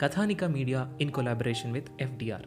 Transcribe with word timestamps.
Kathanika 0.00 0.44
media 0.44 0.80
in 1.00 1.10
collaboration 1.10 1.72
with 1.72 1.88
FDR 2.00 2.46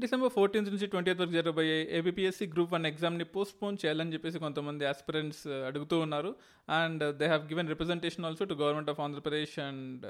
December 0.00 0.32
fourteenth 0.32 0.70
నుంచి 0.70 0.86
twenty 0.86 1.10
వరకు 1.10 1.32
జరగబోయే 1.32 1.88
ఏబిపిఎస్సి 1.90 2.46
గ్రూప్ 2.46 2.72
వన్ 2.72 2.86
ఎగ్జామ్ని 2.86 3.24
పోస్ట్పోన్ 3.24 3.76
చేయాలని 3.84 4.12
చెప్పేసి 4.12 4.38
కొంతమంది 4.38 4.86
ఆస్పిరెంట్స్ 4.86 5.46
అడుగుతూ 5.46 5.98
ఉన్నారు. 5.98 6.34
And 6.68 7.16
they 7.16 7.26
have 7.26 7.44
given 7.44 7.68
representation 7.68 8.24
also 8.24 8.44
to 8.44 8.54
government 8.54 8.90
of 8.90 9.00
Andhra Pradesh 9.00 9.58
and 9.58 10.06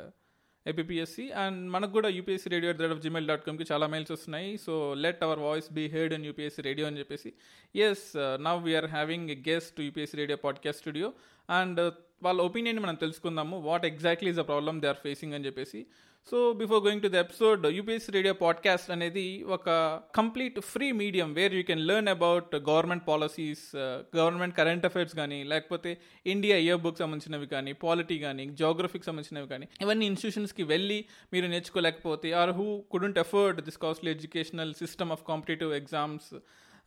APSC 0.67 1.31
and 1.31 1.71
మనకు 1.71 1.91
కూడా 1.91 2.09
UPSC 2.09 2.51
radio 2.51 2.73
at 2.73 2.83
of 2.83 3.01
Gmail 3.01 3.29
dot 3.29 3.47
కామ్కి 3.47 3.65
చాలా 3.73 3.87
మెయిల్స్ 3.87 4.13
వస్తున్నాయి. 4.13 4.59
So 4.59 4.95
let 4.95 5.23
our 5.23 5.39
voice 5.39 5.73
be 5.73 5.87
heard 5.87 6.13
in 6.13 6.27
UPSC 6.27 6.63
radio 6.63 6.87
అని 6.87 6.99
చెప్పేసి. 6.99 7.33
Yes 7.77 8.17
now 8.17 8.65
we're 8.65 8.85
having 8.85 9.31
a 9.31 9.37
guest 9.49 9.81
UPSC 9.81 10.17
radio 10.17 10.37
podcast 10.37 10.81
studio 10.81 11.13
and 11.51 11.81
వాళ్ళ 12.23 12.43
opinion 12.43 12.79
మనం 12.79 12.95
తెలుసుకుందాము. 12.95 13.57
What 13.61 13.85
exactly 13.87 14.31
is 14.31 14.39
the 14.39 14.47
problem 14.49 14.81
they 14.81 14.89
are 14.89 14.97
facing 14.97 15.35
అని 15.35 15.47
చెప్పేసి. 15.47 15.87
So 16.29 16.53
before 16.53 16.85
going 16.85 17.03
to 17.03 17.09
the 17.09 17.15
episode 17.15 17.67
UPSC 17.67 18.13
radio 18.13 18.35
podcast 18.35 18.91
అనేది 18.91 19.45
ఒక 19.47 19.69
complete 20.15 20.61
free 20.61 20.93
medium 20.93 21.35
where 21.35 21.55
you 21.55 21.63
can 21.63 21.81
learn 21.81 22.09
about 22.09 22.55
government 22.57 23.09
policies 23.09 23.77
government 24.17 24.57
current 24.57 24.87
affairs 24.87 25.15
కానీ 25.17 25.45
లేకపోతే 25.45 25.99
India 26.27 26.57
year 26.57 26.77
book 26.77 26.99
సంబంధించినవి 26.99 27.47
కానీ 27.47 27.73
polity 27.73 28.19
కానీ 28.19 28.47
జోగ్రఫీకి 28.47 29.05
సంబంధించినవి 29.05 29.49
కానీ 29.49 29.69
ఇవన్నీ 29.81 30.07
ఇన్స్టిట్యూషన్స్కి 30.07 30.63
వెళ్ళి 30.63 31.05
మీరు 31.33 31.47
నేర్చుకోలేకపోతే 31.47 32.33
or 32.33 32.51
who 32.51 32.81
could 32.91 33.19
afford 33.19 33.61
this 33.61 33.79
costly 33.79 34.11
educational 34.11 34.75
system 34.75 35.13
of 35.13 35.25
competitive 35.29 35.73
exams 35.75 36.35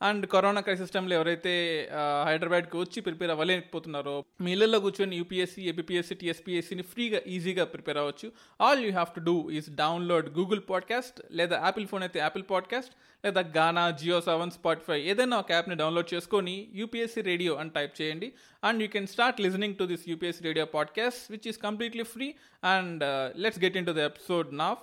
and 0.04 0.28
corona 0.28 0.62
crisis 0.62 0.92
టైంలో 0.92 1.16
ఎవరైతే 1.16 1.90
హైదరాబాద్కి 2.26 2.78
వచ్చి 2.78 3.02
ప్రిపేర్ 3.02 3.32
అవ్వలేకపోతున్నారో 3.32 4.26
మీ 4.42 4.52
ఇళ్ళల్లో 4.52 4.80
కూర్చొని 4.80 5.16
యూపీఎస్సీ 5.16 5.62
ఏపీఎస్సీ 5.62 6.16
టీఎస్పీఎస్సీని 6.16 6.82
ఫ్రీగా 6.82 7.22
ఈజీగా 7.28 7.66
ప్రిపేర్ 7.66 7.98
అవ్వచ్చు. 7.98 8.32
All 8.62 8.86
you 8.86 8.92
have 8.92 9.16
to 9.16 9.20
do 9.20 9.52
is 9.52 9.70
download 9.70 10.38
Google 10.38 10.62
podcast 10.70 11.22
లేదా 11.32 11.62
యాపిల్ 11.64 11.88
ఫోన్ 11.88 12.04
అయితే 12.04 12.20
యాపిల్ 12.20 12.44
పాడ్కాస్ట్ 12.52 12.92
లేదా 13.26 13.42
గానా 13.58 13.92
జియో 13.92 14.22
సెవెన్ 14.22 14.52
స్పాటిఫై 14.52 15.02
ఏదైనా 15.02 15.38
ఒక 15.38 15.52
యాప్ని 15.52 15.76
డౌన్లోడ్ 15.76 16.14
చేసుకొని 16.14 16.68
యూపీఎస్సీ 16.74 17.22
రేడియో 17.22 17.56
అని 17.56 17.70
టైప్ 17.70 18.02
చేయండి. 18.02 18.34
And 18.64 18.82
you 18.82 18.88
can 18.88 19.08
start 19.08 19.42
listening 19.42 19.76
to 19.76 19.84
this 19.84 20.10
UPSC 20.10 20.44
radio 20.44 20.66
podcast 20.66 21.32
which 21.32 21.48
is 21.48 21.58
completely 21.58 22.04
free 22.04 22.36
and 22.64 23.04
let's 23.38 23.64
get 23.64 23.78
into 23.86 23.92
the 23.92 23.98
episode 23.98 24.58
నాఫ్ 24.58 24.80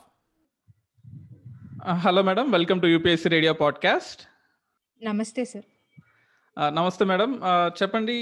hello 1.90 2.22
madam 2.22 2.50
welcome 2.50 2.82
to 2.82 2.86
UPSC 2.86 3.28
radio 3.28 3.52
podcast 3.52 4.29
నమస్తే 5.08 5.42
sir 5.50 5.66
నమస్తే 6.76 7.04
madam. 7.10 7.30
చెప్పండి 7.78 8.14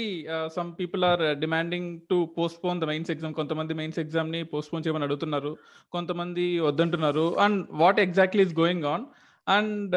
some 0.55 0.69
people 0.79 1.03
are 1.09 1.23
demanding 1.43 1.89
to 2.11 2.17
postpone 2.65 2.81
the 2.81 2.87
mains 2.91 3.11
exam 3.13 3.33
కొంతమంది 3.39 3.73
mains 3.79 3.99
ఎగ్జామ్ని 4.03 4.41
post 4.51 4.71
phone 4.73 4.83
చేయమని 4.85 5.07
అడుగుతున్నారు. 5.07 5.51
కొంతమంది 5.95 6.45
వద్దంటున్నారు. 6.67 7.25
And 7.45 7.59
what 7.81 7.99
exactly 8.05 8.43
is 8.47 8.55
going 8.61 8.85
on 8.93 9.05
and 9.47 9.95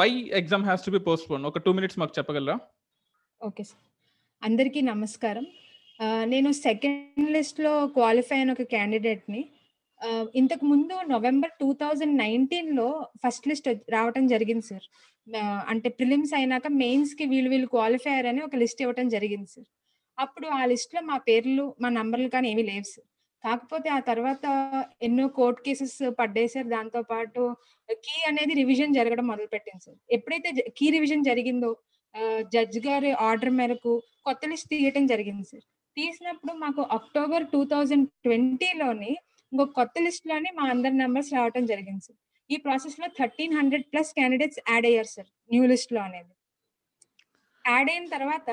why 0.00 0.08
exam 0.40 0.64
has 0.68 0.86
to 0.86 0.92
be 0.96 1.00
postpone 1.32 1.44
ఒక 1.50 1.62
two 1.66 1.72
minutes 1.78 1.98
మాకు 2.02 2.16
చెప్పగలరా? 2.18 2.56
ఓకే 3.40 3.64
సార్ 3.70 3.82
అందరికీ 4.42 4.82
నమస్కారం. 4.92 5.46
నేను 6.34 6.50
సెకండ్ 6.66 7.28
లిస్ట్లో 7.36 7.72
క్వాలిఫై 7.96 8.36
అయిన 8.38 8.52
ఒక 8.56 8.64
క్యాండిడేట్ని 8.74 9.42
ఇంతకు 10.40 10.64
ముందు 10.72 10.94
నవంబర్ 11.14 11.52
టూ 11.60 11.68
థౌజండ్ 11.82 12.14
నైన్టీన్లో 12.24 12.88
ఫస్ట్ 13.22 13.46
లిస్ట్ 13.50 13.68
రావటం 13.96 14.24
జరిగింది 14.34 14.66
సార్. 14.70 14.86
అంటే 15.72 15.88
ప్రిలిమ్స్ 15.98 16.34
అయినాక 16.38 16.68
మెయిన్స్కి 16.82 17.24
వీళ్ళు 17.32 17.50
వీళ్ళు 17.52 17.68
క్వాలిఫై 17.76 18.14
అని 18.32 18.42
ఒక 18.48 18.56
లిస్ట్ 18.62 18.82
ఇవ్వటం 18.84 19.08
జరిగింది 19.16 19.48
సార్. 19.54 19.68
అప్పుడు 20.18 20.46
ఆ 20.58 20.62
లిస్ట్లో 20.72 21.00
మా 21.10 21.16
పేర్లు 21.28 21.64
మా 21.82 21.88
నంబర్లు 21.98 22.28
కానీ 22.34 22.46
ఏమీ 22.54 22.64
లేవు 22.70 22.86
సార్. 22.92 23.06
కాకపోతే 23.44 23.88
ఆ 23.98 24.00
తర్వాత 24.10 24.44
ఎన్నో 25.06 25.24
కోర్ట్ 25.38 25.60
కేసెస్ 25.66 25.96
పడ్డాయి 26.20 26.50
సార్. 26.54 26.68
దాంతో 26.74 27.00
పాటు 27.12 27.42
కీ 28.06 28.16
అనేది 28.30 28.52
రివిజన్ 28.62 28.96
జరగడం 28.98 29.26
మొదలు 29.32 29.48
పెట్టింది 29.54 29.82
సార్. 29.86 29.98
ఎప్పుడైతే 30.16 30.50
కీ 30.78 30.88
రివిజన్ 30.96 31.28
జరిగిందో 31.30 31.70
జడ్జ్ 32.54 32.78
గారి 32.86 33.10
ఆర్డర్ 33.28 33.54
మేరకు 33.58 33.92
కొత్త 34.28 34.42
లిస్ట్ 34.52 34.70
తీయటం 34.72 35.04
జరిగింది 35.12 35.44
సార్. 35.52 35.64
తీసినప్పుడు 35.96 36.52
మాకు 36.64 36.82
అక్టోబర్ 36.98 37.44
టూ 37.54 37.60
థౌజండ్ 37.72 38.06
ట్వంటీలోని 38.26 39.12
ఇంకొక 39.52 39.72
కొత్త 39.72 39.94
లిస్ట్లోనే 39.98 40.50
మా 40.58 40.64
అందరి 40.70 40.94
నెంబర్స్ 40.94 41.32
రావటం 41.34 41.64
జరిగింది 41.66 42.00
సార్ 42.00 42.18
ఈ 42.50 42.56
ప్రాసెస్లో 42.56 43.06
thirteen 43.18 43.56
hundred 43.56 43.84
plus 43.92 44.12
candidates 44.12 44.60
add 44.70 44.86
అయ్యారు 44.86 45.08
సార్ 45.08 45.28
న్యూ 45.50 45.64
లిస్ట్లో 45.66 46.00
అనేది. 46.00 46.32
యాడ్ 47.64 47.90
అయిన 47.90 48.06
తర్వాత 48.08 48.50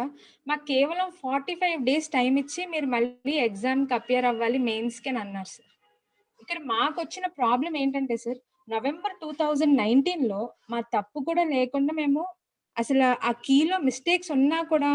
మాకు 0.48 0.64
కేవలం 0.66 1.08
ఫార్టీ 1.22 1.54
ఫైవ్ 1.56 1.80
డేస్ 1.84 2.10
టైం 2.10 2.34
ఇచ్చి 2.38 2.66
మీరు 2.66 2.88
మళ్ళీ 2.88 3.36
ఎగ్జామ్కి 3.40 3.94
అపియర్ 3.94 4.26
అవ్వాలి 4.26 4.58
మెయిన్స్కి 4.58 5.10
అని 5.10 5.20
అన్నారు 5.20 5.50
సార్ 5.50 5.68
ఇక్కడ 6.40 6.60
మాకు 6.66 6.98
వచ్చిన 7.02 7.26
ప్రాబ్లం 7.38 7.78
ఏంటంటే 7.78 8.18
సార్ 8.18 8.40
నవంబర్ 8.68 9.16
టూ 9.22 9.30
థౌజండ్ 9.32 9.76
నైన్టీన్లో 9.78 10.42
మా 10.70 10.80
తప్పు 10.94 11.20
కూడా 11.20 11.44
లేకుండా 11.44 11.94
మేము 11.94 12.24
అసలు 12.78 13.08
ఆ 13.24 13.32
కీలో 13.44 13.78
మిస్టేక్స్ 13.80 14.32
ఉన్నా 14.32 14.60
కూడా 14.64 14.92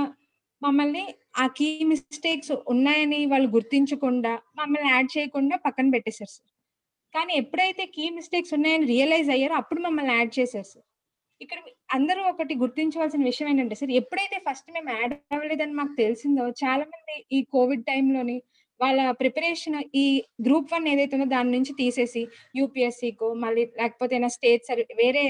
మమ్మల్ని 0.64 1.04
ఆ 1.40 1.44
కీ 1.56 1.68
మిస్టేక్స్ 1.84 2.52
ఉన్నాయని 2.72 3.20
వాళ్ళు 3.26 3.48
గుర్తించకుండా 3.54 4.32
మమ్మల్ని 4.58 4.90
యాడ్ 4.90 5.10
చేయకుండా 5.14 5.56
పక్కన 5.64 5.88
పెట్టేశారు 5.94 6.32
సార్ 6.32 6.50
కానీ 7.14 7.32
ఎప్పుడైతే 7.42 7.84
కీ 7.94 8.04
మిస్టేక్స్ 8.10 8.54
ఉన్నాయని 8.56 8.86
రియలైజ్ 8.86 9.30
అయ్యారో 9.34 9.56
అప్పుడు 9.60 9.80
మమ్మల్ని 9.80 10.12
యాడ్ 10.14 10.32
చేశారు 10.38 10.68
సార్ 10.72 10.86
ఇక్కడ 11.40 11.58
అందరూ 11.94 12.20
ఒకటి 12.24 12.54
గుర్తించవలసిన 12.54 13.22
విషయం 13.24 13.48
ఏంటంటే 13.48 13.76
సార్ 13.76 13.92
ఎప్పుడైతే 13.92 14.36
ఫస్ట్ 14.46 14.68
మేము 14.70 14.90
యాడ్ 14.94 15.14
అవ్వలేదని 15.34 15.74
మాకు 15.74 15.94
తెలిసిందో 15.98 16.44
చాలా 16.62 16.84
మంది 16.84 17.16
ఈ 17.32 17.40
కోవిడ్ 17.54 17.84
టైంలోని 17.86 18.36
వాళ్ళ 18.80 19.00
ప్రిపరేషన్ 19.20 19.76
ఈ 19.94 20.04
గ్రూప్ 20.46 20.72
వన్ 20.72 20.86
ఏదైతే 20.88 21.14
ఉందో 21.16 21.28
దాని 21.28 21.52
నుంచి 21.52 21.72
తీసేసి 21.74 22.22
యూపీఎస్సీకో 22.54 23.28
మళ్ళీ 23.44 23.64
లేకపోతే 23.80 24.14
ఏమైనా 24.16 24.30
స్టేట్ 24.36 24.94
వేరే 24.98 25.24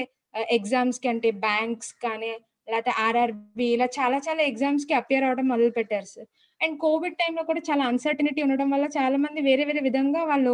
ఎగ్జామ్స్కి 0.51 1.07
అంటే 1.07 1.29
బ్యాంక్స్ 1.43 1.91
కానీ 2.03 2.31
లేకపోతే 2.67 2.91
ఆర్ఆర్బి 3.01 3.67
ఇలా 3.73 3.87
చాలా 3.97 4.17
చాలా 4.19 4.41
ఎగ్జామ్స్కి 4.43 4.93
అపియర్ 4.93 5.25
అవడం 5.25 5.45
మొదలు 5.47 5.71
పెట్టారు 5.71 6.07
సార్ 6.07 6.29
అండ్ 6.61 6.75
కోవిడ్ 6.79 7.17
టైంలో 7.19 7.43
కూడా 7.43 7.61
చాలా 7.69 7.83
అన్సర్టనిటీ 7.85 8.41
ఉండడం 8.41 8.69
వల్ల 8.69 8.85
చాలా 8.97 9.17
మంది 9.17 9.39
వేరే 9.41 9.63
వేరే 9.65 9.81
విధంగా 9.81 10.21
వాళ్ళు 10.23 10.53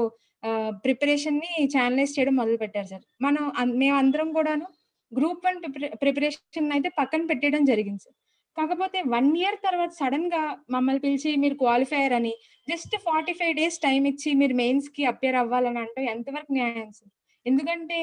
ప్రిపరేషన్ని 0.84 1.52
ఛానలైజ్ 1.74 2.16
చేయడం 2.18 2.36
మొదలు 2.36 2.58
పెట్టారు 2.58 2.88
సార్ 2.88 3.04
మనం 3.22 3.44
మేము 3.76 3.96
అందరం 3.98 4.30
కూడాను 4.32 4.68
గ్రూప్ 5.12 5.46
వన్ 5.46 5.60
ప్రిపరేషన్ 6.02 6.72
అయితే 6.72 6.90
పక్కన 6.98 7.24
పెట్టడం 7.26 7.64
జరిగింది 7.66 8.04
సార్ 8.04 8.18
కాకపోతే 8.58 9.00
వన్ 9.14 9.30
ఇయర్ 9.38 9.58
తర్వాత 9.66 9.92
సడన్గా 10.00 10.42
మమ్మల్ని 10.70 11.02
పిలిచి 11.04 11.30
మీరు 11.36 11.56
క్వాలిఫైయర్ 11.56 12.14
అని 12.14 12.34
just 12.68 12.96
forty 13.06 13.34
five 13.34 13.54
days 13.56 13.78
time 13.80 14.02
ఇచ్చి 14.06 14.30
మీరు 14.34 14.56
మెయిన్స్కి 14.56 15.04
అపియర్ 15.06 15.38
అవ్వాలని 15.38 15.80
అంటే 15.80 16.02
ఎంతవరకు 16.12 16.54
న్యాయం 16.54 16.90
సార్ 16.92 17.12
ఎందుకంటే 17.46 18.00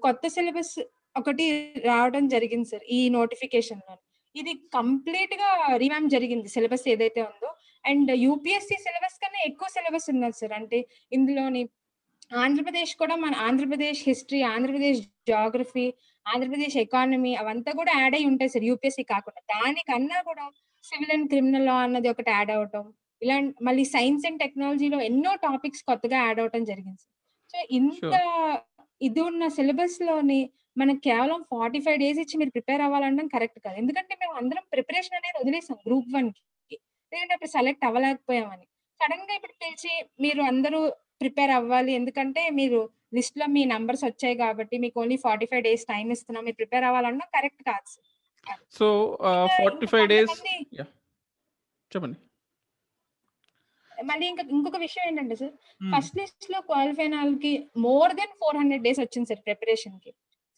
కొత్త 0.00 0.28
సిలబస్ 0.28 0.76
ఒకటి 1.20 1.46
రావడం 1.90 2.24
జరిగింది 2.34 2.68
సార్ 2.72 2.84
ఈ 2.96 3.00
నోటిఫికేషన్లో 3.16 3.94
ఇది 4.34 4.52
కంప్లీట్గా 4.76 5.48
రివామ్ 5.82 6.08
జరిగింది 6.14 6.48
సిలబస్ 6.54 6.86
ఏదైతే 6.92 7.20
ఉందో. 7.30 7.50
అండ్ 7.84 8.10
యూపీఎస్సీ 8.26 8.76
సిలబస్ 8.84 9.18
కన్నా 9.22 9.40
ఎక్కువ 9.48 9.68
సిలబస్ 9.76 10.08
ఉన్నది 10.12 10.36
సార్. 10.40 10.54
అంటే 10.60 10.78
ఇందులోని 11.16 11.62
ఆంధ్రప్రదేశ్ 12.44 12.92
కూడా 13.02 13.14
మన 13.24 13.34
Andhra Pradesh 13.46 14.00
history 14.08 14.40
Andhra Pradesh 14.52 15.00
geography 15.32 15.86
Andhra Pradesh 16.26 16.76
economy 16.84 17.32
అవంతా 17.42 17.70
కూడా 17.80 17.92
యాడ్ 18.00 18.14
అయి 18.18 18.26
ఉంటాయి 18.30 18.50
సార్ 18.54 18.66
యూపీఎస్సీ 18.70 19.04
కాకుండా. 19.12 19.40
దానికన్నా 19.54 20.18
కూడా 20.30 20.44
సివిల్ 20.84 21.12
అండ్ 21.16 21.28
క్రిమినల్ 21.32 21.66
లా 21.68 21.76
అన్నది 21.86 22.08
ఒకటి 22.12 22.30
యాడ్ 22.36 22.52
అవటం 22.56 22.84
ఇలా 23.22 23.36
మళ్ళీ 23.66 23.84
సైన్స్ 23.94 24.24
అండ్ 24.28 24.40
టెక్నాలజీలో 24.44 24.98
ఎన్నో 25.10 25.32
టాపిక్స్ 25.46 25.84
కొత్తగా 25.90 26.18
యాడ్ 26.26 26.40
అవటం 26.42 26.64
జరిగింది 26.70 27.00
సార్. 27.04 27.14
సో 27.54 27.58
ఇంత 27.78 28.14
ఇది 29.00 29.20
ఉన్న 29.30 29.44
సిలబస్లోని 29.56 30.40
మనకి 30.80 31.00
కేవలం 31.08 31.40
ఫార్టీ 31.52 31.80
ఫైవ్ 31.84 31.98
డేస్ 32.04 32.18
ఇచ్చి 32.22 32.36
మీరు 32.40 32.52
ప్రిపేర్ 32.56 32.82
అవ్వాలనడం 32.86 33.26
కరెక్ట్ 33.34 33.58
కాదు. 33.66 33.76
ఎందుకంటే 33.82 34.14
మేము 34.22 34.34
అందరం 34.40 34.64
ప్రిపరేషన్ 34.74 35.16
అనేది 35.18 35.38
వదిలేసాం 35.42 35.78
గ్రూప్ 35.86 36.10
వన్కి. 36.16 36.42
ఎందుకంటే 37.12 37.34
అప్పుడు 37.36 37.52
సెలెక్ట్ 37.56 37.84
అవ్వలేకపోయామని. 37.88 38.66
సడన్గా 39.00 39.34
ఇప్పుడు 39.38 39.54
పిలిచి 39.62 39.92
మీరు 40.24 40.42
అందరూ 40.50 40.80
ప్రిపేర్ 41.22 41.52
అవ్వాలి. 41.58 41.92
ఎందుకంటే 42.00 42.42
మీరు 42.60 42.80
లిస్ట్లో 43.16 43.46
మీ 43.56 43.62
నంబర్స్ 43.74 44.04
వచ్చాయి 44.08 44.36
కాబట్టి 44.42 44.76
మీకు 44.84 44.96
only 45.02 45.16
forty 45.24 45.46
five 45.50 45.62
days 45.68 45.84
time 45.92 46.06
ఇస్తున్నాం. 46.14 46.44
మీరు 46.46 46.58
ప్రిపేర్ 46.60 46.86
అవ్వాలన్నా 46.88 47.26
కరెక్ట్ 47.36 47.62
కాదు 47.70 47.88
sir. 47.94 48.60
So 48.78 48.86
forty 49.58 49.88
five 49.92 50.06
days 50.14 50.34
చెప్పండి. 51.90 52.18
మళ్ళీ 54.10 54.26
ఇంకా 54.32 54.42
ఇంకొక 54.54 54.78
విషయం 54.86 55.04
ఏంటంటే 55.08 55.34
సార్. 55.40 55.54
ఫస్ట్ 55.92 56.16
లిస్ట్లో 56.20 56.58
క్వాలిఫై 56.70 57.06
వాళ్ళకి 57.16 57.52
more 57.86 58.12
than 58.20 58.34
four 58.40 58.56
hundred 58.60 58.84
days 58.86 59.00
వచ్చింది 59.04 59.28
sir 59.30 59.42
ప్రిపరేషన్కి 59.48 60.12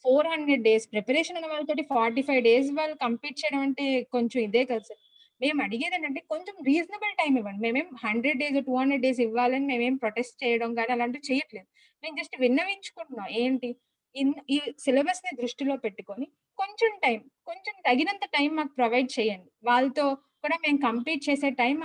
four 0.06 0.26
hundred 0.26 0.62
days 0.62 0.92
preparation 0.92 1.36
ఉన్న 1.36 1.46
వాళ్ళతోటి 1.46 1.82
ఫార్టీ 1.82 2.22
ఫైవ్ 2.22 2.42
డేస్ 2.44 2.70
వాళ్ళు 2.72 2.96
కంప్లీట్ 2.96 3.38
చేయడం 3.38 3.60
అంటే 3.60 4.02
కొంచెం 4.02 4.42
ఇదే 4.42 4.64
కదా 4.64 4.78
సార్. 4.78 4.98
మేము 5.40 5.62
అడిగేది 5.62 5.94
ఏంటంటే 5.94 6.20
కొంచెం 6.20 6.54
రీజనబుల్ 6.66 7.12
టైం 7.12 7.38
ఇవ్వండి. 7.38 7.60
మేమేం 7.60 7.88
hundred 8.04 8.38
days 8.38 8.66
two 8.66 8.74
hundred 8.76 9.02
days 9.02 9.20
ఇవ్వాలని 9.20 9.66
మేమేం 9.66 9.96
ప్రొటెస్ట్ 9.96 10.44
చేయడం 10.44 10.74
కానీ 10.74 10.92
అలాంటివి 10.92 11.34
చేయట్లేదు. 11.34 11.66
మేము 12.04 12.16
జస్ట్ 12.16 12.40
విన్నవించుకుంటున్నాం. 12.40 13.28
ఏంటి? 13.30 13.76
ఇన్- 14.16 14.42
ఈ 14.50 14.60
సిలబస్ని 14.78 15.42
దృష్టిలో 15.42 15.76
పెట్టుకొని 15.76 16.26
కొంచెం 16.58 16.98
టైం 17.04 17.18
కొంచెం 17.46 17.74
తగినంత 17.86 18.24
టైం 18.26 18.56
మాకు 18.56 18.68
ప్రొవైడ్ 18.68 19.20
చేయండి. 19.20 19.50
వాళ్ళతో 19.64 20.14
కూడా 20.14 20.56
మేము 20.56 20.78
కంప్లీట్ 20.78 21.30
చేసే 21.30 21.50
టైం 21.50 21.76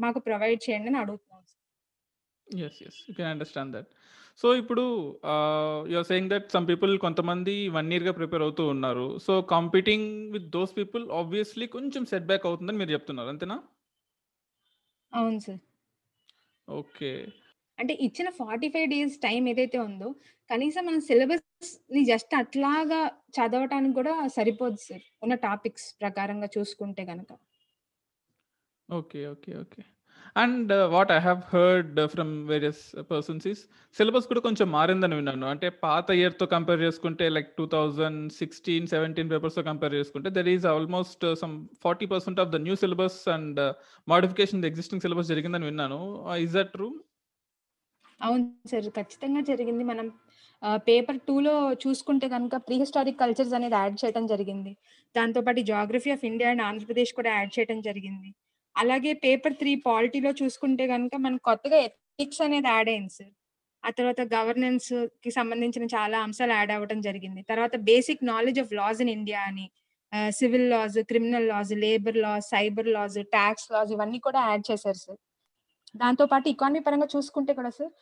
మాకు 0.00 0.18
ప్రొవైడ్ 0.18 0.70
చేయండి 0.70 0.88
అని 0.88 0.98
అడుగుతున్నాం 0.98 1.42
yes 2.48 2.82
yes 2.86 2.98
you 3.08 3.14
can 3.14 3.26
understand 3.26 3.72
that 3.76 3.86
so 4.38 4.54
ఇప్పుడు 4.54 4.82
you're 5.88 6.06
saying 6.06 6.30
that 6.30 6.52
some 6.52 6.68
people 6.68 6.98
కొంతమంది 6.98 7.68
వన్ 7.68 7.92
ఇయర్గా 7.92 8.12
ప్రిపేర్ 8.12 8.42
అవుతూ 8.42 8.66
ఉన్నారు. 8.68 9.18
So 9.18 9.42
competing 9.42 10.32
with 10.32 10.44
those 10.44 10.76
people 10.76 11.10
obviously 11.10 11.66
కొంచెం 11.66 12.04
సెట్ 12.04 12.24
బ్యాక్ 12.24 12.46
అవుతుందని 12.46 12.78
మీరు 12.78 12.90
చెప్తున్నారు. 12.90 13.28
అంతేనా? 13.28 13.58
అవును 15.14 15.38
సార్. 15.38 15.58
ఓకే. 16.68 17.10
అంటే 17.78 17.94
ఇచ్చిన 18.00 18.28
ఫార్టీ 18.30 18.68
ఫైవ్ 18.68 18.90
డేస్ 18.90 19.16
టైం 19.18 19.48
ఏదైతే 19.48 19.78
ఉందో 19.78 20.14
కనీసం 20.50 20.86
మన 20.86 20.98
సిలబస్ని 20.98 22.04
జస్ట్ 22.04 22.34
అట్లాగా 22.34 23.00
చదవటానికి 23.36 23.94
కూడా 23.94 24.28
సరిపోదు 24.28 24.76
సార్. 24.76 25.02
ఉన్న 25.22 25.34
టాపిక్స్ 25.34 26.00
ప్రకారంగా 26.00 26.48
చూసుకుంటే 26.58 27.04
గనక. 27.04 27.32
Okay 28.88 29.26
okay 29.26 29.52
okay. 29.60 29.82
And 30.42 30.72
what 30.94 31.10
I 31.16 31.18
have 31.26 31.40
heard 31.52 31.98
from 32.14 32.32
various 32.50 32.82
persons 33.10 33.44
is 33.52 33.62
syllabus 33.96 34.28
కూడా 34.30 34.40
కొంచెం 34.46 34.66
మారిందని 34.76 35.14
విన్నాను. 35.18 35.46
అంటే 35.52 35.68
పాత 35.86 36.06
ఇయర్తో 36.20 36.46
కంపేర్ 36.54 36.80
చేసుకుంటే 36.86 37.26
like 37.36 37.48
two 37.60 37.66
thousand 37.74 38.20
sixteen 38.40 38.86
seventeen 38.94 39.30
పేపర్స్తో 39.32 39.64
compare 39.70 39.96
చేసుకుంటే 39.98 40.30
there 40.38 40.50
is 40.54 40.66
almost 40.74 41.24
some 41.42 41.54
forty 41.86 42.08
percent 42.12 42.40
of 42.44 42.52
the 42.54 42.60
new 42.66 42.76
syllabus 42.82 43.20
and 43.36 43.60
modification 44.08 44.62
the 44.64 44.70
existing 44.72 45.04
syllabus 45.06 45.32
జరిగిందని 45.32 45.68
విన్నాను. 45.70 46.00
ఇస్ 46.46 46.56
దట్ 46.58 46.72
ట్రూ 46.76 46.88
అవును 48.20 48.44
సార్ 48.72 48.86
ఖచ్చితంగా 48.98 49.40
జరిగింది. 49.52 49.84
మనం 49.92 50.06
పేపర్ 50.88 51.18
టూలో 51.28 51.54
చూసుకుంటే 51.82 52.26
కనుక 52.34 52.56
ప్రీ 52.66 52.76
హిస్టారిక్ 52.82 53.18
కల్చర్స్ 53.22 53.54
అనేది 53.58 53.76
యాడ్ 53.80 53.96
చేయడం 54.02 54.24
జరిగింది. 54.32 54.72
దాంతోపాటు 55.14 55.62
geography 55.72 56.10
of 56.14 56.24
India 56.30 56.50
and 56.52 56.64
Andhra Pradesh 56.68 57.12
కూడా 57.18 57.30
యాడ్ 57.38 57.52
చేయడం 57.56 57.80
జరిగింది. 57.88 58.30
అలాగే 58.76 59.12
పేపర్ 59.24 59.54
త్రీ 59.60 59.72
పాలిటీలో 59.88 60.30
చూసుకుంటే 60.40 60.84
కనుక 60.92 61.14
మనకు 61.26 61.44
కొత్తగా 61.50 61.78
ఎథిక్స్ 61.88 62.42
అనేది 62.46 62.68
యాడ్ 62.74 62.90
అయింది 62.92 63.14
సార్. 63.18 63.32
ఆ 63.84 63.90
తర్వాత 63.98 64.22
గవర్నెన్స్కి 64.36 65.30
సంబంధించిన 65.38 65.84
చాలా 65.96 66.18
అంశాలు 66.26 66.54
యాడ్ 66.58 66.72
అవ్వడం 66.76 67.00
జరిగింది. 67.08 67.40
తర్వాత 67.50 67.74
basic 67.90 68.22
knowledge 68.32 68.60
of 68.64 68.74
laws 68.80 69.00
in 69.04 69.12
India 69.18 69.42
అని 69.50 69.66
civil 70.38 70.68
laws 70.72 70.96
criminal 71.10 71.48
laws 71.52 71.72
labour 71.84 72.18
laws 72.24 72.48
cyber 72.54 72.90
laws 72.96 73.16
tax 73.36 73.68
laws 73.74 73.90
ఇవన్నీ 73.96 74.18
కూడా 74.26 74.40
యాడ్ 74.50 74.64
చేశారు 74.70 75.00
సార్. 75.04 75.18
దాంతో 76.02 76.24
పాటు 76.30 76.46
ఎకానమీ 76.52 76.80
పరంగా 76.86 77.08
చూసుకుంటే 77.14 77.52
కూడా 77.58 77.70
సార్ 77.78 77.92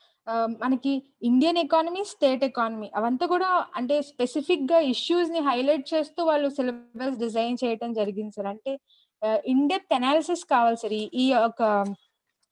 మనకి 0.63 0.93
ఇండియన్ 1.31 1.59
ఎకానమీ 1.63 2.03
స్టేట్ 2.13 2.45
ఎకానమీ 2.49 2.89
అవంతా 2.99 3.25
కూడా 3.33 3.49
అంటే 3.79 3.97
స్పెసిఫిక్గా 4.11 4.79
ఇష్యూస్ని 4.95 5.41
హైలైట్ 5.49 5.87
చేస్తూ 5.93 6.21
వాళ్ళు 6.31 6.49
సిలబస్ 6.57 7.19
డిజైన్ 7.25 7.59
చేయడం 7.63 7.91
జరిగింది 8.01 8.35
సార్. 8.39 8.49
అంటే 8.55 8.73
ఇన్డెప్త్ 9.47 9.95
అనాలిసిస్ 9.95 10.45
కావాలి 10.45 10.77
సార్. 10.77 10.93
ఈ- 10.93 11.09
యొక్క 11.15 11.63
ఒక 11.63 11.95